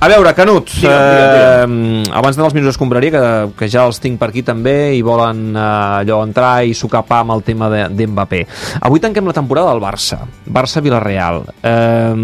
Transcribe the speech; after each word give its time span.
A 0.00 0.08
veure, 0.08 0.30
Canut, 0.32 0.70
Digue'm, 0.72 0.88
digue'm, 0.88 1.72
eh, 2.08 2.16
abans 2.16 2.36
d'anar 2.36 2.46
als 2.48 2.54
minuts 2.56 2.72
escombraria, 2.72 3.10
que, 3.12 3.24
que 3.58 3.66
ja 3.68 3.82
els 3.84 3.98
tinc 4.00 4.16
per 4.18 4.30
aquí 4.30 4.40
també, 4.42 4.94
i 4.96 5.02
volen 5.04 5.50
eh, 5.52 5.60
allò 6.00 6.22
entrar 6.24 6.62
i 6.64 6.72
sucar 6.72 7.02
pa 7.04 7.18
amb 7.20 7.34
el 7.34 7.42
tema 7.44 7.68
de- 7.68 7.88
d'Mbappé. 7.92 8.46
Avui 8.80 9.00
tanquem 9.04 9.28
la 9.28 9.34
temporada 9.36 9.74
del 9.74 9.82
Barça, 9.84 10.22
Barça-Villarreal. 10.48 11.42
Eh, 11.62 12.14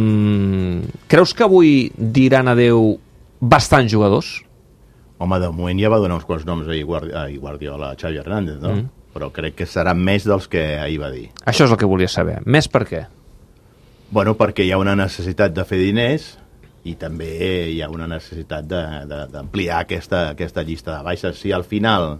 creus 1.06 1.34
que 1.36 1.44
avui 1.44 1.90
diran 1.96 2.48
adeu 2.48 2.94
bastants 3.40 3.92
jugadors? 3.92 4.30
Home, 5.18 5.36
de 5.40 5.52
moment 5.52 5.78
ja 5.80 5.92
va 5.92 6.00
donar 6.00 6.16
uns 6.16 6.24
quants 6.24 6.46
noms 6.48 6.66
ahir, 6.68 6.84
Guardi 6.88 7.12
ahir 7.12 7.38
Guardiola, 7.40 7.92
Xavi 8.00 8.16
Hernández, 8.22 8.56
no? 8.60 8.72
Mm. 8.72 8.88
Però 9.16 9.28
crec 9.32 9.54
que 9.60 9.66
seran 9.68 10.00
més 10.00 10.24
dels 10.28 10.48
que 10.48 10.64
ahir 10.80 10.96
va 11.00 11.12
dir. 11.12 11.28
Això 11.44 11.68
és 11.68 11.70
el 11.72 11.76
que 11.80 11.88
volia 11.88 12.08
saber. 12.08 12.40
Més 12.44 12.68
per 12.72 12.86
què? 12.88 13.04
Bueno, 14.10 14.32
perquè 14.36 14.64
hi 14.64 14.72
ha 14.72 14.80
una 14.80 14.96
necessitat 14.96 15.52
de 15.52 15.64
fer 15.68 15.78
diners 15.80 16.38
i 16.86 16.94
també 16.98 17.28
hi 17.72 17.80
ha 17.82 17.90
una 17.90 18.06
necessitat 18.10 18.68
d'ampliar 18.68 19.82
aquesta, 19.82 20.28
aquesta 20.36 20.64
llista 20.66 20.94
de 20.94 21.02
baixes. 21.06 21.40
Si 21.42 21.52
al 21.52 21.66
final 21.66 22.16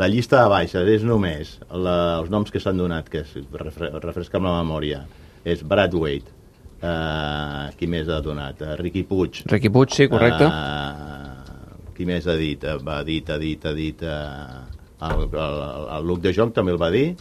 la 0.00 0.08
llista 0.08 0.40
de 0.40 0.50
baixes 0.52 0.88
és 0.96 1.06
només 1.06 1.58
la, 1.68 1.96
els 2.20 2.30
noms 2.32 2.52
que 2.52 2.62
s'han 2.62 2.80
donat, 2.80 3.10
que 3.12 3.24
es 3.24 3.34
refre, 3.52 3.92
refresca'm 4.00 4.46
la 4.48 4.56
memòria, 4.62 5.02
és 5.44 5.64
Brad 5.66 5.94
Wade, 5.96 6.32
uh, 6.80 7.68
qui 7.76 7.88
més 7.90 8.08
ha 8.08 8.20
donat? 8.24 8.62
Uh, 8.64 8.76
Riqui 8.80 9.04
Puig. 9.08 9.42
Riqui 9.50 9.72
Puig, 9.72 9.92
sí, 9.96 10.08
correcte. 10.12 10.48
Uh, 10.48 11.90
qui 11.96 12.08
més 12.08 12.28
ha 12.28 12.36
dit? 12.40 12.64
Va 12.86 13.02
dit, 13.04 13.28
ha 13.28 13.40
dit, 13.40 13.66
ha 13.66 13.76
dit... 13.76 14.04
Uh, 14.04 14.78
el, 15.00 15.22
el, 15.32 15.60
el 15.96 16.06
Luc 16.06 16.20
de 16.20 16.32
Jong 16.36 16.52
també 16.56 16.74
el 16.74 16.80
va 16.80 16.90
dir. 16.92 17.14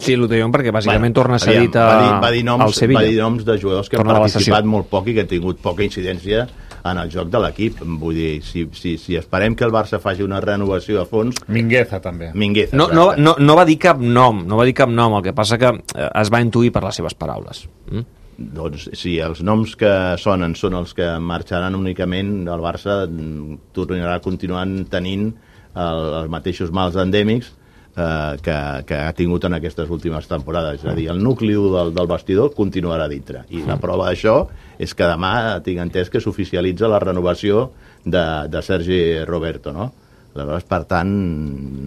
Sí, 0.00 0.16
Jong, 0.16 0.52
perquè 0.54 0.72
bàsicament 0.72 1.14
torna 1.14 1.36
a 1.36 1.42
cedir 1.42 1.68
a, 1.76 1.84
va 1.84 2.00
dir, 2.00 2.12
va 2.24 2.30
dir 2.32 2.42
noms, 2.46 2.64
al 2.64 2.74
Sevilla. 2.76 3.02
Va 3.02 3.08
dir 3.12 3.20
noms 3.20 3.44
de 3.44 3.56
jugadors 3.60 3.90
que 3.92 3.98
Torna 4.00 4.16
han 4.16 4.24
participat 4.24 4.68
molt 4.68 4.88
poc 4.90 5.10
i 5.10 5.16
que 5.16 5.24
han 5.26 5.30
tingut 5.30 5.60
poca 5.60 5.84
incidència 5.84 6.46
en 6.88 7.00
el 7.02 7.10
joc 7.12 7.28
de 7.32 7.40
l'equip. 7.44 7.82
Vull 8.00 8.16
dir, 8.16 8.30
si, 8.46 8.64
si, 8.76 8.94
si 9.00 9.18
esperem 9.20 9.56
que 9.56 9.66
el 9.66 9.74
Barça 9.74 10.00
faci 10.00 10.24
una 10.24 10.40
renovació 10.40 11.02
a 11.02 11.04
fons, 11.08 11.42
Mingueza, 11.52 12.00
també. 12.00 12.30
Mingueza. 12.32 12.78
No, 12.80 12.88
no, 12.96 13.10
no, 13.18 13.36
no 13.38 13.58
va 13.58 13.66
dir 13.68 13.76
cap 13.82 14.00
nom, 14.00 14.40
no 14.48 14.60
va 14.60 14.66
dir 14.68 14.74
cap 14.80 14.88
nom, 14.92 15.18
el 15.18 15.26
que 15.28 15.36
passa 15.36 15.60
que 15.60 15.74
eh, 15.76 16.08
es 16.08 16.32
va 16.32 16.40
intuir 16.40 16.72
per 16.72 16.84
les 16.86 17.00
seves 17.02 17.16
paraules. 17.18 17.66
Mm? 17.90 18.08
Doncs 18.56 18.88
si 18.96 19.18
els 19.20 19.42
noms 19.44 19.76
que 19.76 19.92
sonen 20.16 20.56
són 20.56 20.78
els 20.78 20.96
que 20.96 21.12
marxaran 21.20 21.76
únicament, 21.76 22.38
el 22.48 22.64
Barça 22.64 23.02
mm, 23.04 23.60
tornarà 23.76 24.16
continuant 24.24 24.78
tenint 24.88 25.28
el, 25.28 26.06
els 26.22 26.30
mateixos 26.32 26.72
mals 26.72 26.96
endèmics 26.96 27.52
eh, 27.96 28.36
que, 28.42 28.56
que 28.86 28.98
ha 28.98 29.12
tingut 29.16 29.44
en 29.48 29.58
aquestes 29.58 29.90
últimes 29.90 30.28
temporades. 30.30 30.80
És 30.82 30.90
a 30.90 30.96
dir, 30.96 31.08
el 31.12 31.22
nucli 31.22 31.54
del, 31.54 31.94
del 31.96 32.10
vestidor 32.10 32.54
continuarà 32.56 33.08
dintre. 33.10 33.44
I 33.50 33.64
la 33.66 33.78
prova 33.82 34.10
d'això 34.10 34.42
és 34.80 34.94
que 34.96 35.08
demà 35.08 35.60
tinc 35.64 35.82
entès 35.82 36.10
que 36.12 36.22
s'oficialitza 36.22 36.90
la 36.90 37.02
renovació 37.02 37.70
de, 38.04 38.24
de 38.48 38.62
Sergi 38.62 39.00
Roberto, 39.28 39.74
no? 39.76 39.90
Aleshores, 40.30 40.64
per 40.70 40.84
tant, 40.86 41.10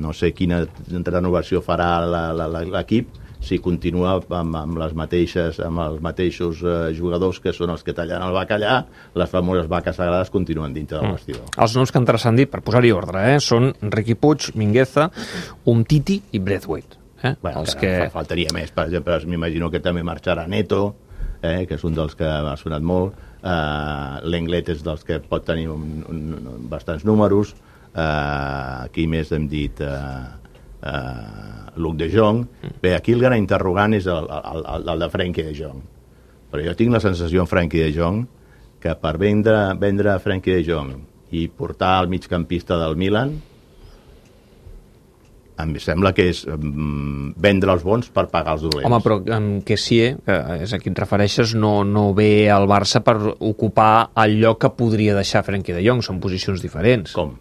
no 0.04 0.12
sé 0.12 0.34
quina 0.36 0.66
renovació 0.92 1.62
farà 1.64 2.04
l'equip, 2.04 3.23
si 3.44 3.60
continua 3.64 4.16
amb, 4.22 4.56
amb, 4.56 4.78
les 4.80 4.96
mateixes, 4.98 5.60
amb 5.64 5.84
els 5.84 6.02
mateixos 6.04 6.64
eh, 6.64 6.94
jugadors 6.98 7.40
que 7.44 7.54
són 7.56 7.74
els 7.74 7.84
que 7.84 7.94
tallen 7.96 8.24
el 8.24 8.34
bacallà, 8.36 8.80
les 9.20 9.30
famoses 9.30 9.68
vaques 9.72 9.96
sagrades 10.00 10.32
continuen 10.34 10.74
dintre 10.74 11.02
del 11.02 11.14
vestidor. 11.18 11.46
Els 11.58 11.76
noms 11.78 11.92
que 11.92 12.00
han 12.02 12.08
transcendit, 12.10 12.52
per 12.52 12.64
posar-hi 12.66 12.94
ordre, 12.96 13.24
eh, 13.34 13.40
són 13.44 13.74
Riqui 13.82 14.16
Puig, 14.16 14.52
Mingueza, 14.60 15.10
Umtiti 15.70 16.22
i 16.32 16.40
Braithwaite. 16.40 17.00
Eh? 17.24 17.36
Bueno, 17.42 17.62
els 17.64 17.76
que... 17.76 17.88
que... 17.88 17.98
fa- 18.08 18.20
faltaria 18.20 18.52
més, 18.56 18.72
per 18.76 18.88
exemple, 18.90 19.20
m'imagino 19.32 19.70
que 19.72 19.80
també 19.84 20.04
marxarà 20.04 20.48
Neto, 20.48 20.96
eh, 21.42 21.64
que 21.68 21.78
és 21.78 21.84
un 21.88 21.96
dels 21.96 22.16
que 22.20 22.28
ha 22.28 22.56
sonat 22.60 22.84
molt, 22.84 23.16
uh, 23.44 24.20
l'Englet 24.28 24.74
és 24.74 24.84
dels 24.84 25.04
que 25.08 25.20
pot 25.24 25.46
tenir 25.48 25.70
un, 25.72 26.04
un, 26.10 26.24
un, 26.40 26.68
bastants 26.72 27.06
números, 27.08 27.54
uh, 27.94 28.84
aquí 28.86 29.08
més 29.08 29.32
hem 29.36 29.48
dit 29.52 29.80
uh, 29.84 30.32
uh, 30.84 31.80
Luc 31.82 31.98
de 31.98 32.10
Jong, 32.14 32.44
bé, 32.82 32.94
aquí 32.96 33.16
el 33.16 33.24
gran 33.24 33.38
interrogant 33.40 33.96
és 33.98 34.08
el, 34.12 34.30
el, 34.30 34.66
el, 34.76 34.90
el 34.94 35.06
de 35.06 35.10
Frenkie 35.10 35.48
de 35.48 35.56
Jong, 35.58 35.80
però 36.52 36.68
jo 36.68 36.76
tinc 36.78 36.94
la 36.94 37.02
sensació 37.04 37.42
en 37.44 37.50
Frenkie 37.50 37.88
de 37.88 37.96
Jong 37.96 38.22
que 38.84 38.94
per 39.00 39.16
vendre, 39.18 39.58
vendre 39.80 40.20
Frenkie 40.20 40.60
de 40.60 40.68
Jong 40.68 40.94
i 41.34 41.48
portar 41.48 41.96
el 42.04 42.12
migcampista 42.12 42.78
del 42.82 42.98
Milan 43.00 43.34
em 45.64 45.74
sembla 45.82 46.14
que 46.18 46.26
és 46.32 46.44
mm, 46.50 47.36
vendre 47.42 47.74
els 47.76 47.86
bons 47.86 48.10
per 48.14 48.26
pagar 48.32 48.56
els 48.58 48.66
dolents. 48.66 48.88
Home, 48.90 49.00
però 49.06 49.20
amb 49.36 49.64
Kessie, 49.68 50.16
que 50.26 50.38
és 50.66 50.74
a 50.74 50.80
qui 50.82 50.92
et 50.92 51.02
refereixes, 51.04 51.54
no, 51.60 51.76
no 51.88 52.08
ve 52.18 52.50
al 52.52 52.68
Barça 52.70 53.04
per 53.06 53.16
ocupar 53.38 54.10
el 54.24 54.40
lloc 54.42 54.64
que 54.64 54.74
podria 54.78 55.16
deixar 55.18 55.44
Frenkie 55.46 55.76
de 55.78 55.84
Jong. 55.86 56.04
Són 56.06 56.22
posicions 56.24 56.64
diferents. 56.64 57.14
Com? 57.18 57.36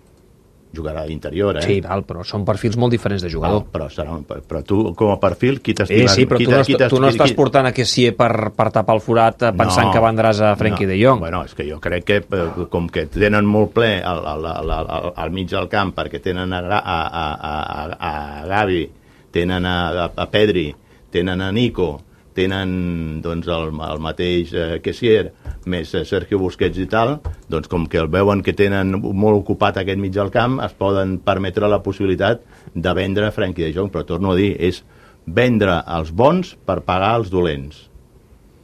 Jugarà 0.73 1.03
a 1.03 1.07
l'interior, 1.07 1.59
eh? 1.59 1.63
Sí, 1.67 1.81
val, 1.85 2.01
però 2.09 2.23
són 2.25 2.47
perfils 2.49 2.79
molt 2.81 2.91
diferents 2.95 3.21
de 3.21 3.29
Val, 3.29 3.35
jugador. 3.35 3.65
però, 3.71 3.91
serà 3.93 4.11
un, 4.15 4.23
però 4.25 4.63
tu, 4.65 4.95
com 4.97 5.11
a 5.13 5.19
perfil, 5.21 5.61
qui 5.61 5.73
Eh, 5.73 5.75
t'estimes? 5.75 6.15
sí, 6.15 6.25
però 6.25 6.39
qui 6.39 6.47
tu 6.47 6.51
no, 6.51 6.63
qui 6.65 6.77
tu 6.89 7.01
no 7.01 7.09
estàs 7.11 7.29
qui- 7.29 7.37
portant 7.37 7.67
a 7.67 7.73
Kessie 7.73 8.13
per, 8.17 8.51
per 8.57 8.71
tapar 8.73 8.95
el 8.97 9.03
forat 9.05 9.43
eh, 9.43 9.53
pensant 9.53 9.87
No, 9.89 9.93
que 9.93 10.01
vendràs 10.01 10.41
a 10.41 10.55
Frenkie 10.57 10.87
no. 10.87 10.93
de 10.93 10.97
Jong. 11.05 11.21
Bueno, 11.21 11.43
és 11.45 11.53
que 11.55 11.67
jo 11.71 11.79
crec 11.79 12.05
que 12.05 12.17
eh, 12.25 12.67
com 12.71 12.89
que 12.89 13.05
tenen 13.07 13.45
molt 13.45 13.75
ple 13.75 14.01
al, 14.03 14.25
al, 14.27 14.47
al, 14.47 14.71
al, 14.71 15.13
al 15.15 15.31
mig 15.31 15.51
del 15.51 15.69
camp 15.69 15.93
perquè 15.95 16.23
tenen 16.23 16.51
a, 16.53 16.63
a, 16.63 16.79
a, 16.81 17.27
a, 17.37 17.85
a, 17.99 18.47
Gavi, 18.49 18.89
tenen 19.31 19.67
a, 19.67 19.77
a, 20.07 20.11
a 20.17 20.27
Pedri, 20.31 20.71
tenen 21.13 21.41
a 21.43 21.53
Nico, 21.53 22.01
tenen 22.37 23.21
doncs, 23.25 23.49
el, 23.49 23.71
el 23.87 24.03
mateix 24.03 24.55
eh, 24.55 24.67
Kessier, 24.85 25.29
més 25.71 25.93
eh, 25.95 26.05
Sergio 26.09 26.41
Busquets 26.43 26.81
i 26.83 26.89
tal, 26.91 27.19
doncs 27.53 27.71
com 27.71 27.87
que 27.91 28.01
el 28.03 28.11
veuen 28.13 28.43
que 28.45 28.57
tenen 28.57 28.97
molt 29.01 29.43
ocupat 29.43 29.83
aquest 29.83 30.01
mig 30.01 30.15
del 30.17 30.33
camp, 30.35 30.59
es 30.65 30.75
poden 30.79 31.19
permetre 31.25 31.71
la 31.71 31.83
possibilitat 31.85 32.43
de 32.75 32.97
vendre 32.97 33.31
Frenkie 33.35 33.69
de 33.69 33.77
Jong, 33.77 33.93
però 33.93 34.05
torno 34.09 34.33
a 34.33 34.39
dir, 34.39 34.53
és 34.59 34.83
vendre 35.27 35.79
els 35.99 36.11
bons 36.11 36.57
per 36.67 36.83
pagar 36.87 37.15
els 37.21 37.31
dolents 37.31 37.89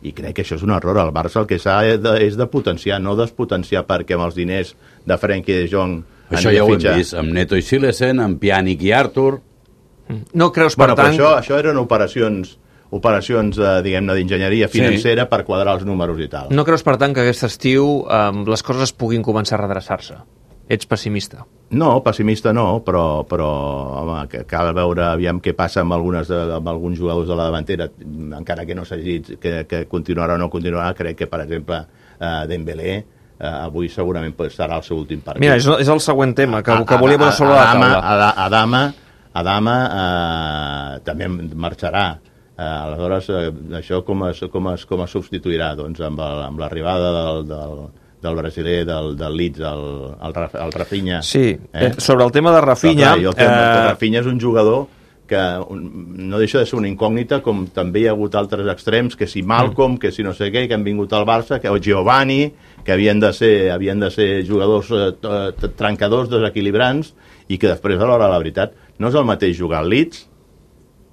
i 0.03 0.13
crec 0.15 0.37
que 0.37 0.45
això 0.45 0.55
és 0.59 0.63
un 0.63 0.71
error. 0.71 0.99
El 1.03 1.11
Barça 1.15 1.41
el 1.43 1.49
que 1.51 1.59
s'ha 1.59 1.81
de, 1.99 2.13
és 2.23 2.37
de 2.39 2.47
potenciar, 2.51 3.01
no 3.03 3.17
despotenciar 3.19 3.83
perquè 3.89 4.15
amb 4.15 4.29
els 4.29 4.39
diners 4.39 4.75
de 5.07 5.19
Frenkie 5.19 5.65
de 5.65 5.67
Jong 5.73 5.99
Això 6.29 6.53
ja 6.53 6.65
ho 6.65 6.75
hem 6.75 6.83
vist 6.99 7.17
amb 7.17 7.33
Neto 7.33 7.57
i 7.57 7.65
Silesen, 7.65 8.21
amb 8.21 8.37
Pjanic 8.41 8.83
i 8.85 8.93
Artur. 8.93 9.39
No 10.37 10.51
creus, 10.53 10.77
per 10.77 10.87
Bueno, 10.87 10.97
tant... 10.97 11.15
però 11.15 11.15
això, 11.15 11.31
això 11.41 11.61
eren 11.61 11.81
operacions 11.81 12.57
operacions, 12.91 13.59
eh, 13.59 13.83
diguem-ne, 13.85 14.15
d'enginyeria 14.15 14.69
Sí. 14.69 14.79
financera 14.79 15.29
per 15.29 15.45
quadrar 15.45 15.75
els 15.77 15.85
números 15.85 16.19
i 16.21 16.29
tal. 16.29 16.49
No 16.51 16.65
creus, 16.65 16.83
per 16.83 16.97
tant, 16.97 17.15
que 17.15 17.21
aquest 17.21 17.45
estiu 17.45 18.07
eh, 18.11 18.33
les 18.47 18.63
coses 18.63 18.93
puguin 18.93 19.23
començar 19.23 19.59
a 19.59 19.67
redreçar-se? 19.67 20.15
Ets 20.69 20.85
pessimista. 20.87 21.47
No, 21.71 22.03
pessimista 22.05 22.53
no, 22.53 22.83
però, 22.85 23.25
però 23.29 23.47
home, 24.03 24.27
que 24.29 24.43
cal 24.49 24.73
veure 24.77 25.03
aviam 25.05 25.39
què 25.41 25.55
passa 25.57 25.81
amb, 25.81 25.93
algunes 25.97 26.29
de, 26.29 26.37
amb 26.57 26.69
alguns 26.69 26.99
jugadors 26.99 27.29
de 27.29 27.35
la 27.37 27.45
davantera, 27.49 27.89
encara 28.39 28.65
que 28.67 28.75
no 28.75 28.85
s'hagi 28.85 29.03
dit 29.19 29.39
que, 29.41 29.65
que 29.69 29.87
continuarà 29.89 30.35
o 30.35 30.39
no 30.39 30.49
continuarà, 30.51 30.95
crec 30.97 31.17
que, 31.17 31.27
per 31.27 31.41
exemple, 31.47 31.81
eh, 32.21 32.47
Dembélé 32.49 32.93
eh, 32.97 33.05
avui 33.47 33.89
segurament 33.89 34.35
pues, 34.37 34.57
serà 34.59 34.77
el 34.77 34.83
seu 34.85 34.97
últim 34.99 35.21
partit. 35.25 35.41
Mira, 35.41 35.57
és, 35.57 35.67
és 35.67 35.89
el 35.89 36.01
següent 36.01 36.35
tema 36.37 36.63
que, 36.63 36.73
A- 36.73 36.85
que 36.85 36.97
volia 37.01 37.17
posar 37.19 37.33
sobre 37.37 37.53
la 37.55 37.71
Adama, 37.71 37.89
taula. 37.93 38.15
Ada- 38.15 38.35
Adama, 38.47 38.83
Adama 39.35 39.77
eh, 40.97 41.01
també 41.05 41.29
marxarà. 41.29 42.07
Eh, 42.59 42.63
aleshores, 42.67 43.29
eh, 43.31 43.53
això 43.79 44.03
com 44.05 44.25
es, 44.29 44.41
com, 44.51 44.67
es, 44.75 44.85
com 44.91 45.03
es 45.05 45.13
substituirà? 45.15 45.75
Doncs 45.79 46.01
amb, 46.03 46.19
l'arribada 46.59 47.13
del, 47.15 47.45
del, 47.47 47.81
del 48.23 48.35
brasiler, 48.35 48.85
del, 48.85 49.13
del 49.17 49.37
Leeds, 49.39 49.61
el, 49.61 49.85
el, 50.27 50.35
Raf- 50.35 50.59
el 50.65 50.73
Rafinha. 50.73 51.23
Sí, 51.23 51.57
eh? 51.73 51.93
sobre 51.99 52.25
el 52.25 52.33
tema 52.33 52.51
de 52.57 52.61
Rafinha... 52.61 53.13
Però, 53.15 53.21
clar, 53.21 53.25
jo, 53.29 53.35
que, 53.39 53.45
eh, 53.47 53.85
Rafinha 53.93 54.21
és 54.25 54.27
un 54.27 54.41
jugador 54.43 54.87
que 55.29 55.37
no 55.37 56.39
deixa 56.41 56.59
de 56.63 56.65
ser 56.67 56.79
una 56.79 56.89
incògnita, 56.89 57.43
com 57.45 57.67
també 57.77 58.01
hi 58.01 58.07
ha 58.09 58.15
hagut 58.15 58.35
altres 58.41 58.67
extrems, 58.73 59.15
que 59.15 59.27
si 59.29 59.43
Malcolm, 59.45 59.95
Mm. 59.95 59.99
que 60.01 60.11
si 60.11 60.25
no 60.25 60.33
sé 60.33 60.49
què, 60.51 60.63
que 60.67 60.73
han 60.75 60.83
vingut 60.87 61.13
al 61.13 61.27
Barça, 61.29 61.59
que, 61.61 61.69
o 61.69 61.77
Giovanni, 61.77 62.47
que 62.83 62.93
havien 62.95 63.21
de 63.21 63.31
ser, 63.37 63.71
havien 63.71 64.01
de 64.01 64.09
ser 64.11 64.43
jugadors 64.49 64.89
eh, 64.91 65.13
t- 65.21 65.69
trencadors, 65.77 66.31
desequilibrants, 66.33 67.13
i 67.53 67.59
que 67.61 67.69
després, 67.69 68.01
a 68.01 68.07
l'hora 68.09 68.25
de 68.25 68.33
la 68.33 68.39
veritat, 68.41 68.73
no 68.99 69.13
és 69.13 69.15
el 69.21 69.29
mateix 69.29 69.55
jugar 69.61 69.83
al 69.85 69.91
Leeds 69.93 70.25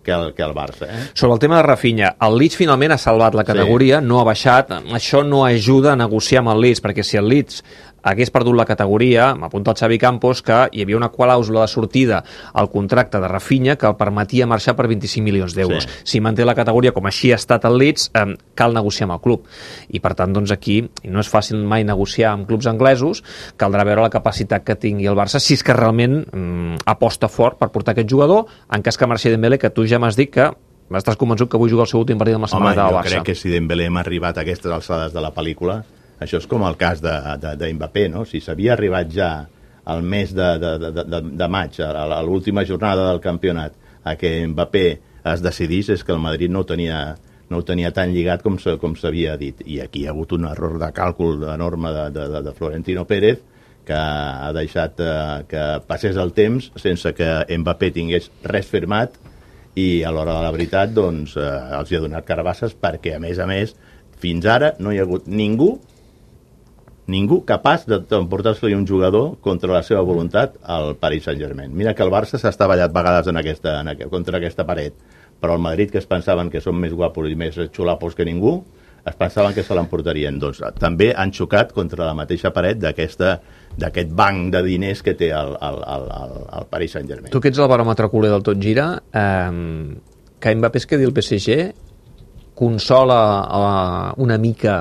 que 0.05 0.13
el, 0.13 0.33
que 0.37 0.45
el 0.45 0.53
Barça. 0.55 0.87
Eh? 0.87 1.09
Sobre 1.13 1.33
el 1.33 1.39
tema 1.39 1.57
de 1.57 1.63
Rafinha, 1.63 2.13
el 2.21 2.37
Leeds 2.39 2.59
finalment 2.61 2.93
ha 2.95 2.99
salvat 3.01 3.35
la 3.35 3.43
categoria, 3.43 3.99
sí. 3.99 4.07
no 4.07 4.21
ha 4.21 4.27
baixat, 4.27 4.71
això 4.95 5.25
no 5.25 5.43
ajuda 5.47 5.95
a 5.95 5.99
negociar 5.99 6.45
amb 6.45 6.53
el 6.53 6.63
Leeds, 6.67 6.83
perquè 6.85 7.03
si 7.03 7.19
el 7.19 7.27
Leeds 7.31 7.63
hagués 8.05 8.29
perdut 8.31 8.55
la 8.55 8.67
categoria, 8.69 9.31
m'apunta 9.35 9.73
el 9.73 9.79
Xavi 9.79 9.97
Campos, 10.01 10.43
que 10.45 10.59
hi 10.71 10.83
havia 10.85 10.97
una 10.99 11.09
clàusula 11.11 11.65
de 11.65 11.71
sortida 11.71 12.21
al 12.53 12.69
contracte 12.69 13.19
de 13.19 13.29
Rafinha 13.31 13.75
que 13.81 13.89
el 13.89 13.97
permetia 13.97 14.47
marxar 14.47 14.75
per 14.77 14.87
25 14.91 15.25
milions 15.25 15.55
d'euros. 15.57 15.87
Sí. 15.87 16.01
Si 16.15 16.21
manté 16.21 16.45
la 16.45 16.55
categoria 16.55 16.93
com 16.93 17.09
així 17.09 17.33
ha 17.33 17.39
estat 17.41 17.65
el 17.65 17.79
Leeds, 17.81 18.11
eh, 18.13 18.25
cal 18.55 18.77
negociar 18.77 19.09
amb 19.09 19.17
el 19.17 19.23
club. 19.25 19.49
I 19.89 20.01
per 20.03 20.13
tant, 20.15 20.35
doncs 20.35 20.53
aquí, 20.53 20.83
no 21.03 21.23
és 21.23 21.31
fàcil 21.31 21.63
mai 21.65 21.83
negociar 21.83 22.33
amb 22.33 22.47
clubs 22.47 22.69
anglesos, 22.69 23.23
caldrà 23.57 23.83
veure 23.87 24.05
la 24.05 24.13
capacitat 24.13 24.63
que 24.63 24.77
tingui 24.77 25.09
el 25.09 25.17
Barça, 25.17 25.41
si 25.41 25.57
és 25.57 25.63
que 25.65 25.73
realment 25.73 26.21
mm, 26.29 26.85
aposta 26.85 27.27
fort 27.27 27.57
per 27.57 27.71
portar 27.73 27.95
aquest 27.95 28.09
jugador, 28.11 28.45
en 28.69 28.85
cas 28.85 28.97
que 28.97 29.09
marxi 29.09 29.33
Dembélé, 29.33 29.57
que 29.57 29.73
tu 29.73 29.87
ja 29.89 29.99
m'has 29.99 30.15
dit 30.19 30.29
que 30.29 30.51
estàs 30.93 31.17
convençut 31.17 31.49
que 31.49 31.57
avui 31.57 31.71
juga 31.71 31.87
el 31.87 31.89
seu 31.89 32.03
últim 32.03 32.19
partit 32.19 32.35
amb 32.37 32.45
la 32.45 32.51
Home, 32.51 32.69
setmana 32.69 32.75
del 32.83 32.93
jo 32.93 32.97
Barça. 32.99 33.09
crec 33.15 33.31
que 33.31 33.35
si 33.35 33.49
Dembélé 33.49 33.89
hem 33.89 33.97
arribat 33.97 34.37
a 34.37 34.45
aquestes 34.45 34.71
alçades 34.71 35.13
de 35.13 35.21
la 35.23 35.33
pel·lícula, 35.33 35.81
Això 36.19 36.39
és 36.39 36.47
com 36.47 36.63
el 36.63 36.77
cas 36.79 37.01
de, 37.03 37.13
de, 37.41 37.55
de 37.59 37.71
Mbappé, 37.75 38.07
no? 38.11 38.23
Si 38.29 38.39
s'havia 38.43 38.73
arribat 38.75 39.11
ja 39.11 39.31
al 39.85 40.01
mes 40.01 40.33
de, 40.33 40.47
de, 40.61 40.71
de, 40.79 40.91
de, 41.03 41.21
de 41.37 41.47
maig, 41.51 41.79
a, 41.83 41.91
a 42.17 42.21
l'última 42.25 42.63
jornada 42.65 43.09
del 43.09 43.21
campionat, 43.21 43.75
a 44.03 44.15
que 44.15 44.31
Mbappé 44.47 44.85
es 45.33 45.41
decidís, 45.43 45.89
és 45.93 46.05
que 46.05 46.13
el 46.15 46.21
Madrid 46.21 46.53
no 46.53 46.63
ho 46.63 46.69
tenia, 46.69 46.99
no 47.49 47.59
ho 47.59 47.65
tenia 47.65 47.91
tan 47.93 48.13
lligat 48.13 48.45
com 48.45 48.57
com 48.81 48.95
s'havia 48.95 49.35
dit. 49.37 49.61
I 49.65 49.81
aquí 49.81 50.03
hi 50.03 50.07
ha 50.07 50.13
hagut 50.13 50.33
un 50.33 50.45
error 50.49 50.79
de 50.79 50.91
càlcul 50.93 51.43
enorme 51.53 51.91
de, 51.91 52.09
de, 52.15 52.41
de, 52.41 52.53
Florentino 52.53 53.05
Pérez 53.05 53.41
que 53.85 53.93
ha 53.93 54.51
deixat 54.53 54.99
eh, 54.99 55.45
que 55.49 55.63
passés 55.85 56.17
el 56.17 56.31
temps 56.33 56.71
sense 56.81 57.11
que 57.13 57.45
Mbappé 57.57 57.91
tingués 57.93 58.31
res 58.43 58.65
firmat 58.65 59.19
i 59.77 60.01
a 60.01 60.13
l'hora 60.15 60.39
de 60.39 60.45
la 60.47 60.53
veritat 60.55 60.93
doncs, 60.95 61.35
eh, 61.37 61.49
els 61.77 61.91
hi 61.91 61.99
ha 61.99 62.01
donat 62.01 62.25
carbasses 62.25 62.73
perquè, 62.73 63.13
a 63.17 63.21
més 63.21 63.37
a 63.37 63.45
més, 63.45 63.75
fins 64.17 64.47
ara 64.49 64.73
no 64.79 64.93
hi 64.93 64.97
ha 64.97 65.05
hagut 65.05 65.27
ningú 65.29 65.75
ningú 67.11 67.43
capaç 67.45 67.85
d'emportar-se-li 67.87 68.73
un 68.73 68.85
jugador 68.87 69.35
contra 69.41 69.71
la 69.73 69.83
seva 69.85 70.01
voluntat 70.01 70.55
al 70.63 70.95
Paris 70.97 71.27
Saint-Germain. 71.29 71.73
Mira 71.73 71.93
que 71.93 72.03
el 72.03 72.13
Barça 72.13 72.39
s'ha 72.41 72.53
estavellat 72.53 72.93
vegades 72.93 73.29
en 73.29 73.37
aquesta, 73.37 73.79
en 73.81 73.93
aquest, 73.93 74.09
contra 74.09 74.39
aquesta 74.41 74.65
paret, 74.65 74.97
però 75.39 75.55
el 75.55 75.61
Madrid, 75.61 75.91
que 75.91 76.01
es 76.01 76.09
pensaven 76.09 76.49
que 76.49 76.63
són 76.63 76.79
més 76.79 76.95
guapos 76.95 77.29
i 77.29 77.37
més 77.37 77.59
xulapos 77.75 78.17
que 78.17 78.25
ningú, 78.25 78.57
es 79.05 79.15
pensaven 79.15 79.53
que 79.53 79.61
se 79.63 79.75
l'emportarien. 79.77 80.39
Doncs 80.41 80.63
eh, 80.65 80.73
també 80.81 81.11
han 81.13 81.33
xocat 81.35 81.75
contra 81.75 82.07
la 82.07 82.17
mateixa 82.17 82.49
paret 82.55 82.81
d'aquest 82.81 84.11
banc 84.17 84.49
de 84.55 84.63
diners 84.65 85.05
que 85.05 85.13
té 85.13 85.29
el, 85.29 85.53
el, 85.61 85.81
el, 85.93 86.09
el 86.57 86.67
Paris 86.71 86.97
Saint-Germain. 86.97 87.31
Tu 87.35 87.41
que 87.43 87.53
ets 87.53 87.61
el 87.61 87.69
baròmetre 87.69 88.09
culer 88.09 88.33
del 88.33 88.45
tot 88.45 88.57
gira, 88.61 88.95
eh, 89.13 89.95
que 90.41 90.55
Mbappé 90.55 90.81
es 90.81 90.89
quedi 90.89 91.05
el 91.05 91.13
PSG 91.13 91.59
consola 92.57 93.21
eh, 93.45 94.21
una 94.25 94.39
mica 94.41 94.79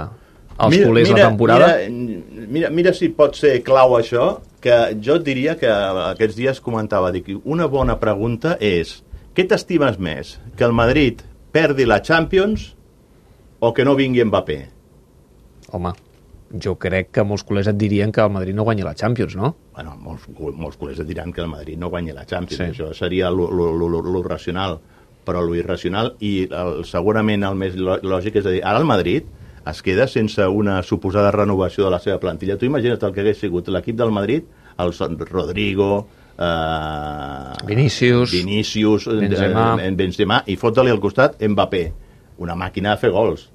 els 0.58 0.76
culers 0.86 1.10
la 1.10 1.16
temporada? 1.28 1.68
Mira, 1.88 2.46
mira, 2.48 2.70
mira 2.70 2.92
si 2.94 3.08
pot 3.08 3.34
ser 3.36 3.62
clau 3.66 3.96
això, 3.98 4.40
que 4.60 4.94
jo 5.02 5.16
et 5.18 5.24
diria 5.26 5.56
que 5.60 5.68
aquests 5.68 6.36
dies 6.38 6.60
comentava, 6.64 7.10
dic, 7.12 7.28
una 7.44 7.66
bona 7.68 7.98
pregunta 8.00 8.56
és, 8.60 9.02
què 9.34 9.46
t'estimes 9.50 9.98
més? 9.98 10.38
Que 10.56 10.64
el 10.64 10.72
Madrid 10.72 11.20
perdi 11.52 11.84
la 11.86 12.00
Champions 12.02 12.70
o 13.60 13.72
que 13.74 13.84
no 13.84 13.94
vingui 13.98 14.24
Mbappé? 14.24 14.58
Home, 15.74 15.92
jo 16.62 16.76
crec 16.78 17.10
que 17.10 17.24
molts 17.26 17.42
culers 17.44 17.66
et 17.72 17.76
dirien 17.76 18.12
que 18.14 18.22
el 18.22 18.30
Madrid 18.30 18.54
no 18.54 18.62
guanyi 18.64 18.84
la 18.86 18.94
Champions, 18.94 19.34
no? 19.36 19.54
Bueno, 19.74 19.96
molts, 20.00 20.28
molts 20.38 20.76
culers 20.78 21.00
et 21.02 21.08
diran 21.08 21.32
que 21.32 21.42
el 21.42 21.48
Madrid 21.50 21.78
no 21.78 21.90
guanyi 21.90 22.12
la 22.14 22.24
Champions, 22.24 22.76
Sí. 22.76 22.82
això 22.82 22.92
seria 22.94 23.30
lo, 23.30 24.22
racional, 24.22 24.78
però 25.24 25.40
lo 25.42 25.54
irracional 25.56 26.14
i 26.20 26.44
el, 26.50 26.84
segurament 26.84 27.42
el 27.44 27.54
més 27.56 27.74
lò- 27.76 28.00
lògic 28.02 28.36
és 28.36 28.46
a 28.46 28.50
dir, 28.50 28.60
ara 28.64 28.78
el 28.78 28.84
Madrid 28.84 29.24
es 29.66 29.82
queda 29.82 30.06
sense 30.06 30.46
una 30.46 30.82
suposada 30.82 31.30
renovació 31.32 31.84
de 31.86 31.90
la 31.90 31.98
seva 31.98 32.18
plantilla. 32.20 32.58
Tu 32.58 32.66
imagina't 32.66 33.02
el 33.02 33.12
que 33.14 33.20
hagués 33.24 33.38
sigut 33.40 33.68
l'equip 33.68 33.96
del 33.96 34.10
Madrid, 34.12 34.44
el 34.78 34.92
Rodrigo, 35.30 36.06
eh, 36.38 37.66
Vinícius, 37.66 38.32
Vinícius 38.32 39.06
Benzema. 39.06 39.76
eh, 39.82 39.90
Benzema 39.96 40.42
i 40.46 40.56
fotre-li 40.56 40.90
al 40.90 41.00
costat 41.00 41.40
Mbappé, 41.42 41.84
una 42.38 42.54
màquina 42.54 42.90
de 42.94 43.00
fer 43.00 43.10
gols. 43.10 43.50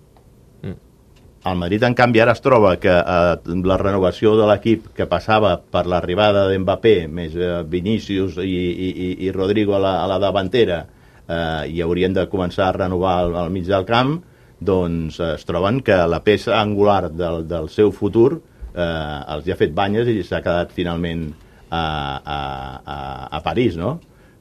El 1.45 1.55
Madrid, 1.55 1.83
en 1.87 1.93
canvi, 1.95 2.19
ara 2.19 2.33
es 2.35 2.41
troba 2.43 2.73
que 2.83 2.91
eh, 2.91 3.35
la 3.63 3.77
renovació 3.77 4.33
de 4.35 4.45
l'equip 4.49 4.89
que 4.93 5.05
passava 5.07 5.53
per 5.61 5.85
l'arribada 5.87 6.47
d'Mbappé, 6.49 7.07
més 7.07 7.35
eh, 7.35 7.63
Vinícius 7.63 8.35
i, 8.43 8.43
i, 8.49 8.89
i- 9.05 9.13
i 9.27 9.31
Rodrigo 9.31 9.75
a 9.75 9.79
la, 9.79 9.93
a 10.03 10.07
la 10.11 10.17
davantera, 10.19 10.81
eh, 11.29 11.69
i 11.71 11.79
haurien 11.81 12.13
de 12.13 12.27
començar 12.27 12.67
a 12.67 12.73
renovar 12.75 13.19
al, 13.23 13.35
al 13.45 13.49
mig 13.55 13.63
del 13.71 13.85
camp, 13.87 14.17
doncs 14.59 15.19
eh, 15.19 15.33
es 15.35 15.45
troben 15.47 15.81
que 15.85 15.97
la 16.07 16.21
peça 16.23 16.59
angular 16.59 17.09
del, 17.11 17.45
del 17.47 17.69
seu 17.73 17.93
futur 17.95 18.41
eh, 18.73 19.33
els 19.35 19.47
hi 19.47 19.53
ha 19.53 19.59
fet 19.59 19.73
banyes 19.75 20.09
i 20.11 20.21
s'ha 20.23 20.43
quedat 20.45 20.73
finalment 20.75 21.29
a, 21.69 21.81
a, 21.81 22.39
a, 22.83 22.99
a 23.37 23.41
París, 23.45 23.77
no? 23.77 23.97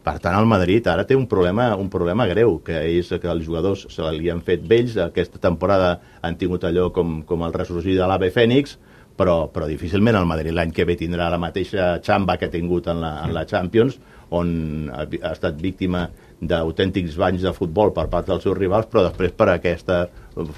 Per 0.09 0.15
tant, 0.25 0.39
el 0.39 0.47
Madrid 0.49 0.87
ara 0.89 1.05
té 1.05 1.17
un 1.19 1.27
problema, 1.29 1.75
un 1.77 1.91
problema 1.93 2.25
greu, 2.31 2.55
que 2.65 2.79
és 2.97 3.11
que 3.21 3.29
els 3.29 3.45
jugadors 3.45 3.83
se 3.93 4.13
li 4.15 4.31
han 4.33 4.41
fet 4.47 4.63
vells. 4.65 4.97
Aquesta 5.05 5.41
temporada 5.43 5.99
han 6.25 6.39
tingut 6.41 6.65
allò 6.65 6.87
com, 6.95 7.19
com 7.29 7.45
el 7.45 7.53
ressorgir 7.53 7.99
de 7.99 8.07
l'AVE 8.09 8.31
Fènix, 8.33 8.79
però, 9.19 9.51
però 9.53 9.67
difícilment 9.69 10.17
el 10.17 10.29
Madrid 10.31 10.55
l'any 10.57 10.73
que 10.73 10.87
ve 10.89 10.97
tindrà 10.97 11.29
la 11.29 11.41
mateixa 11.43 11.99
xamba 12.07 12.39
que 12.39 12.49
ha 12.49 12.55
tingut 12.55 12.89
en 12.89 13.03
la, 13.03 13.13
en 13.27 13.35
la 13.37 13.45
Champions, 13.51 13.99
on 14.33 14.89
ha 14.93 15.05
estat 15.33 15.61
víctima 15.61 16.07
d'autèntics 16.41 17.17
banys 17.19 17.43
de 17.43 17.53
futbol 17.55 17.91
per 17.95 18.07
part 18.13 18.29
dels 18.29 18.45
seus 18.47 18.57
rivals, 18.59 18.87
però 18.91 19.03
després 19.09 19.33
per 19.35 19.49
aquesta 19.53 20.05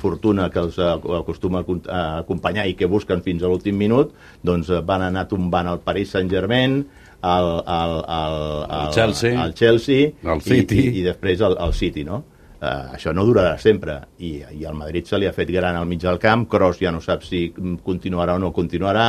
fortuna 0.01 0.51
que 0.53 0.61
els 0.61 0.77
eh, 0.79 0.89
acostuma 1.17 1.63
a 1.89 2.01
acompanyar 2.21 2.67
i 2.69 2.75
que 2.77 2.89
busquen 2.91 3.23
fins 3.25 3.43
a 3.43 3.49
l'últim 3.49 3.79
minut, 3.81 4.13
doncs 4.45 4.69
eh, 4.69 4.83
van 4.85 5.07
anar 5.09 5.27
tombant 5.31 5.71
el 5.73 5.81
Paris 5.85 6.13
Saint-Germain, 6.17 6.83
el, 7.21 7.49
el, 7.77 7.95
el, 8.17 8.37
El 8.81 8.93
Chelsea. 8.93 9.33
el 9.45 9.55
Chelsea 9.55 10.13
El 10.23 10.41
City. 10.41 10.77
i, 10.77 10.85
i, 10.89 11.01
i 11.01 11.09
després 11.09 11.41
el, 11.45 11.57
el 11.61 11.75
City, 11.77 12.05
no? 12.05 12.23
Uh, 12.61 12.93
això 12.93 13.15
no 13.17 13.23
durarà 13.25 13.55
sempre 13.57 13.95
i, 14.21 14.35
i 14.53 14.67
el 14.69 14.75
Madrid 14.77 15.07
se 15.09 15.17
li 15.17 15.25
ha 15.25 15.33
fet 15.33 15.49
gran 15.49 15.79
al 15.79 15.87
mig 15.89 16.03
del 16.03 16.19
camp 16.21 16.43
Kroos 16.45 16.77
ja 16.77 16.91
no 16.93 16.99
sap 17.01 17.23
si 17.25 17.47
mm, 17.49 17.79
continuarà 17.81 18.35
o 18.37 18.43
no 18.43 18.51
continuarà 18.53 19.07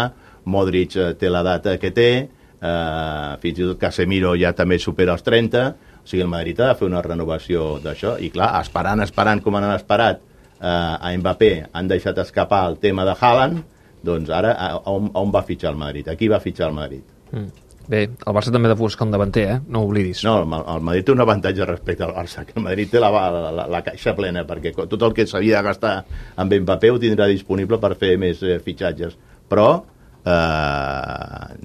Modric 0.48 0.96
eh, 0.96 1.10
té 1.20 1.28
la 1.28 1.42
data 1.44 1.74
que 1.76 1.92
té 1.92 2.06
uh, 2.24 3.36
fins 3.44 3.60
i 3.60 3.66
tot 3.66 3.82
Casemiro 3.82 4.32
ja 4.40 4.54
també 4.56 4.80
supera 4.80 5.18
els 5.20 5.28
30 5.28 5.66
o 6.04 6.08
sigui, 6.08 6.24
el 6.26 6.30
Madrid 6.32 6.60
ha 6.60 6.68
de 6.74 6.76
fer 6.80 6.88
una 6.90 7.02
renovació 7.06 7.78
d'això 7.84 8.18
i 8.20 8.30
clar, 8.34 8.52
esperant, 8.62 9.02
esperant 9.06 9.42
com 9.46 9.56
han 9.56 9.70
esperat 9.76 10.20
uh, 10.22 10.98
a 11.00 11.14
Mbappé 11.18 11.52
han 11.72 11.88
deixat 11.88 12.18
escapar 12.26 12.66
el 12.70 12.78
tema 12.82 13.06
de 13.06 13.14
Haaland 13.20 13.64
doncs 14.04 14.30
ara 14.34 14.56
a, 14.58 14.72
on, 14.90 15.12
on 15.14 15.32
va 15.32 15.44
fitxar 15.46 15.72
el 15.72 15.78
Madrid? 15.78 16.08
Aquí 16.10 16.28
va 16.28 16.40
fitxar 16.44 16.68
el 16.70 16.74
Madrid 16.78 17.04
Mm. 17.32 17.48
Bé, 17.92 18.00
el 18.28 18.34
Barça 18.36 18.52
també 18.54 18.68
ha 18.70 18.74
de 18.74 18.78
buscar 18.80 19.06
un 19.08 19.12
davanter, 19.12 19.44
eh? 19.50 19.60
No 19.68 19.80
ho 19.82 19.88
oblidis. 19.88 20.20
No, 20.24 20.34
el, 20.42 20.46
Ma- 20.48 20.60
el 20.76 20.82
Madrid 20.86 21.06
té 21.08 21.12
un 21.16 21.20
avantatge 21.24 21.66
respecte 21.66 22.04
al 22.06 22.12
Barça, 22.14 22.44
que 22.46 22.54
el 22.56 22.64
Madrid 22.64 22.90
té 22.92 23.00
la, 23.02 23.10
la, 23.10 23.52
la, 23.56 23.66
la 23.72 23.82
caixa 23.84 24.14
plena, 24.16 24.44
perquè 24.48 24.72
tot 24.76 25.02
el 25.08 25.14
que 25.18 25.26
s'havia 25.28 25.58
de 25.58 25.64
gastar 25.66 25.94
amb 26.40 26.54
Mbappé 26.62 26.92
ho 26.94 27.00
tindrà 27.02 27.26
disponible 27.32 27.80
per 27.82 27.96
fer 28.00 28.14
més 28.22 28.44
eh, 28.44 28.60
fitxatges. 28.64 29.16
Però 29.50 29.66
eh, 30.26 31.56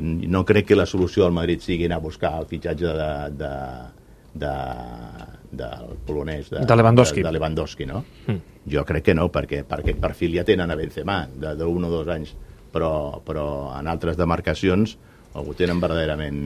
no 0.00 0.44
crec 0.44 0.66
que 0.66 0.76
la 0.76 0.86
solució 0.86 1.26
al 1.26 1.32
Madrid 1.32 1.60
sigui 1.60 1.84
anar 1.84 1.98
a 2.00 2.04
buscar 2.06 2.38
el 2.40 2.46
fitxatge 2.46 2.86
de, 2.96 3.10
de, 3.36 3.50
de, 4.34 4.52
del 5.52 5.96
polonès 6.06 6.48
de, 6.50 6.64
De 6.64 6.76
Lewandowski. 6.76 7.20
de, 7.20 7.26
de 7.28 7.32
Lewandowski 7.36 7.86
no? 7.86 8.04
Mm. 8.26 8.38
jo 8.72 8.84
crec 8.88 9.04
que 9.04 9.14
no, 9.14 9.28
perquè 9.32 9.64
per 9.68 9.80
aquest 9.82 9.98
perfil 10.00 10.36
ja 10.38 10.44
tenen 10.48 10.70
a 10.70 10.76
Benzema 10.78 11.26
de- 11.28 11.54
d'un 11.56 11.84
o 11.84 11.90
dos 11.90 12.08
anys 12.08 12.34
però, 12.72 13.20
però 13.24 13.46
en 13.78 13.88
altres 13.88 14.16
demarcacions 14.16 14.96
ho 15.34 15.54
tenen 15.56 15.80
verdaderament 15.80 16.40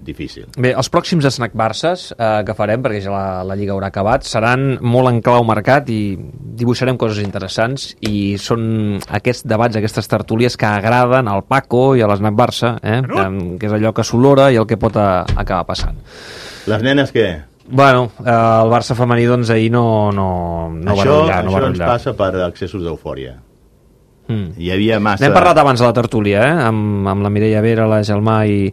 difícil. 0.00 0.46
Bé, 0.56 0.72
els 0.72 0.88
pròxims 0.92 1.26
Snack 1.28 1.54
Barces 1.58 2.10
eh, 2.14 2.28
que 2.46 2.54
farem, 2.56 2.82
perquè 2.84 3.02
ja 3.04 3.12
la, 3.12 3.24
la 3.46 3.56
Lliga 3.58 3.74
haurà 3.74 3.90
acabat, 3.90 4.24
seran 4.28 4.78
molt 4.80 5.10
en 5.10 5.20
clau 5.24 5.44
mercat 5.46 5.90
i 5.92 6.16
dibuixarem 6.60 6.98
coses 7.00 7.20
interessants 7.24 7.90
i 8.06 8.38
són 8.40 9.00
aquests 9.10 9.44
debats, 9.50 9.76
aquestes 9.76 10.08
tertúlies 10.10 10.56
que 10.60 10.68
agraden 10.68 11.28
al 11.28 11.44
Paco 11.48 11.90
i 11.98 12.04
a 12.04 12.08
l'Snac 12.10 12.38
Barça, 12.38 12.74
eh? 12.82 13.00
que, 13.06 13.28
que 13.60 13.70
és 13.70 13.76
allò 13.76 13.94
que 13.96 14.06
s'olora 14.06 14.50
i 14.50 14.58
el 14.60 14.66
que 14.70 14.80
pot 14.80 14.96
a, 15.00 15.10
acabar 15.36 15.66
passant. 15.68 16.00
Les 16.70 16.82
nenes 16.86 17.12
què? 17.14 17.28
Bueno, 17.70 18.08
eh, 18.24 18.30
el 18.30 18.72
Barça 18.72 18.96
femení 18.98 19.28
doncs 19.30 19.52
ahir 19.54 19.70
no, 19.74 19.84
no, 20.14 20.30
no 20.74 20.96
va 20.96 20.96
això 20.96 21.20
no 21.20 21.28
va 21.28 21.36
això 21.36 21.60
ens 21.60 21.68
rotllar. 21.68 21.92
passa 21.92 22.16
per 22.18 22.32
excessos 22.48 22.82
d'eufòria. 22.86 23.36
Mm. 24.30 24.54
Hi 24.62 24.70
havia 24.76 25.00
massa... 25.02 25.24
N'hem 25.24 25.34
parlat 25.34 25.58
abans 25.58 25.82
a 25.82 25.90
la 25.90 25.96
tertúlia, 25.96 26.44
eh? 26.46 26.68
amb, 26.70 27.08
amb 27.10 27.26
la 27.26 27.30
Mireia 27.34 27.60
Vera, 27.64 27.88
la 27.90 28.00
Gelmà 28.06 28.40
i, 28.46 28.70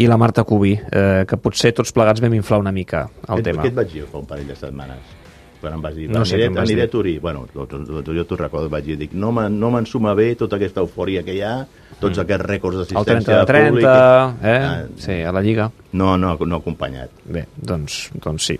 i 0.00 0.08
la 0.08 0.16
Marta 0.20 0.44
Cubí, 0.48 0.72
eh, 0.74 1.24
que 1.28 1.36
potser 1.36 1.74
tots 1.76 1.92
plegats 1.92 2.22
vam 2.24 2.34
inflar 2.38 2.60
una 2.62 2.72
mica 2.72 3.04
el 3.28 3.42
tema. 3.44 3.62
què 3.64 3.74
et 3.74 3.80
vaig 3.80 3.92
dir 3.92 4.06
fa 4.08 4.22
un 4.22 4.28
parell 4.30 4.48
de 4.48 4.56
setmanes? 4.58 5.16
Quan 5.60 5.74
em 5.76 5.82
vas 5.84 5.92
dir, 5.92 6.06
No 6.08 6.22
sé 6.24 6.38
aniré, 6.38 6.48
vas 6.54 6.64
aniré 6.64 6.86
dir. 6.86 6.88
a 6.88 6.90
Turí. 6.90 7.18
Bueno, 7.20 7.42
jo 7.52 7.66
t'ho 7.68 8.36
recordo, 8.40 8.70
vaig 8.72 8.86
dir, 8.86 8.96
dic, 8.96 9.12
no 9.12 9.28
me'n 9.36 9.58
no 9.60 9.68
me'n 9.70 9.84
suma 9.84 10.14
bé 10.16 10.30
tota 10.40 10.56
aquesta 10.56 10.80
eufòria 10.80 11.20
que 11.26 11.34
hi 11.36 11.42
ha, 11.44 11.66
tots 12.00 12.16
mm. 12.16 12.22
aquests 12.22 12.46
rècords 12.46 12.78
El 12.80 12.86
30 12.86 12.94
d'assistència 12.94 13.36
de 13.42 13.50
30, 13.50 13.68
pública. 13.68 13.98
eh? 14.40 14.56
Ah, 14.64 14.86
Sí, 14.96 15.18
a 15.20 15.34
la 15.36 15.42
Lliga. 15.44 15.68
No, 15.92 16.14
no, 16.16 16.32
no 16.46 16.62
acompanyat. 16.62 17.12
Bé, 17.28 17.44
doncs, 17.60 18.06
doncs 18.24 18.48
sí. 18.54 18.56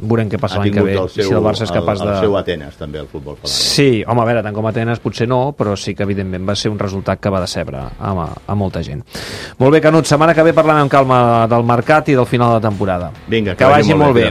Veurem 0.00 0.30
què 0.32 0.38
passa 0.40 0.60
l'any 0.60 0.74
que 0.74 0.84
ve. 0.84 0.94
el 0.96 1.08
seu, 1.12 1.28
si 1.28 1.34
el 1.36 1.44
Barça 1.44 1.66
és 1.66 1.72
capaç 1.74 2.00
el, 2.00 2.08
de... 2.08 2.14
el 2.14 2.26
seu 2.26 2.36
Atenes, 2.40 2.76
també, 2.80 3.00
el 3.02 3.08
futbol 3.10 3.36
femení. 3.38 3.54
Sí, 3.54 4.04
home, 4.06 4.22
a 4.22 4.28
veure, 4.28 4.42
tant 4.46 4.56
com 4.56 4.68
Atenes 4.70 5.02
potser 5.02 5.28
no, 5.30 5.40
però 5.56 5.76
sí 5.78 5.94
que 5.96 6.06
evidentment 6.06 6.48
va 6.48 6.56
ser 6.58 6.72
un 6.72 6.78
resultat 6.80 7.20
que 7.20 7.32
va 7.32 7.40
decebre 7.42 7.80
a, 7.80 8.12
a 8.46 8.58
molta 8.58 8.82
gent. 8.86 9.02
Molt 9.58 9.76
bé, 9.76 9.82
Canut, 9.84 10.08
setmana 10.08 10.34
que 10.36 10.44
ve 10.46 10.54
parlem 10.56 10.82
amb 10.84 10.92
calma 10.92 11.20
del 11.50 11.64
mercat 11.68 12.10
i 12.12 12.18
del 12.18 12.28
final 12.28 12.56
de 12.56 12.64
temporada. 12.68 13.10
Vinga, 13.28 13.56
que, 13.56 13.70
vagi 13.70 13.96
molt 13.96 14.16
bé. 14.16 14.28